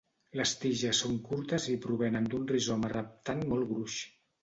Les 0.39 0.53
tiges 0.63 1.01
són 1.03 1.19
curtes 1.27 1.69
i 1.75 1.77
provenen 1.85 2.33
d'un 2.35 2.51
rizoma 2.55 2.93
reptant 2.97 3.49
molt 3.55 3.73
gruix. 3.75 4.05